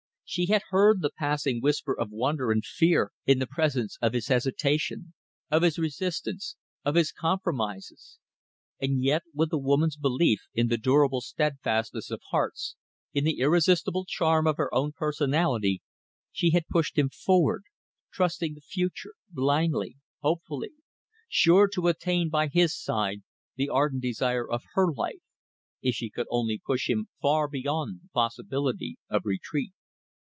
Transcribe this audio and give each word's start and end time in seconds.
She 0.31 0.45
had 0.45 0.61
heard 0.69 1.01
the 1.01 1.09
passing 1.17 1.59
whisper 1.59 1.93
of 1.93 2.09
wonder 2.09 2.51
and 2.53 2.63
fear 2.63 3.11
in 3.25 3.39
the 3.39 3.47
presence 3.47 3.97
of 4.01 4.13
his 4.13 4.29
hesitation, 4.29 5.13
of 5.49 5.61
his 5.61 5.77
resistance, 5.77 6.55
of 6.85 6.95
his 6.95 7.11
compromises; 7.11 8.17
and 8.79 9.03
yet 9.03 9.23
with 9.33 9.51
a 9.51 9.57
woman's 9.57 9.97
belief 9.97 10.43
in 10.53 10.69
the 10.69 10.77
durable 10.77 11.19
steadfastness 11.19 12.09
of 12.09 12.21
hearts, 12.31 12.77
in 13.13 13.25
the 13.25 13.39
irresistible 13.39 14.05
charm 14.05 14.47
of 14.47 14.55
her 14.55 14.73
own 14.73 14.93
personality, 14.95 15.81
she 16.31 16.51
had 16.51 16.69
pushed 16.69 16.97
him 16.97 17.09
forward, 17.09 17.65
trusting 18.13 18.53
the 18.53 18.61
future, 18.61 19.15
blindly, 19.29 19.97
hopefully; 20.21 20.71
sure 21.27 21.67
to 21.67 21.89
attain 21.89 22.29
by 22.29 22.47
his 22.47 22.73
side 22.73 23.21
the 23.57 23.67
ardent 23.67 24.01
desire 24.03 24.49
of 24.49 24.63
her 24.75 24.93
life, 24.93 25.19
if 25.81 25.93
she 25.93 26.09
could 26.09 26.27
only 26.29 26.57
push 26.57 26.89
him 26.89 27.09
far 27.21 27.49
beyond 27.49 27.99
the 28.03 28.09
possibility 28.13 28.95
of 29.09 29.23
retreat. 29.25 29.73